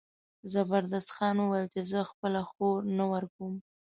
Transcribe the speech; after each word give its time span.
زبردست 0.53 1.09
خان 1.15 1.35
وویل 1.39 1.67
چې 1.73 1.81
زه 1.91 1.99
خپله 2.11 2.41
خور 2.49 2.79
نه 2.97 3.05
ورکوم. 3.13 3.53